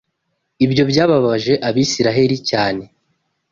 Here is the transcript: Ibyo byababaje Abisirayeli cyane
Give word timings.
Ibyo 0.65 0.83
byababaje 0.91 1.53
Abisirayeli 1.67 2.37
cyane 2.49 2.83